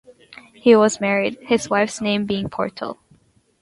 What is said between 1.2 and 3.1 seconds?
his wife's name being Portal.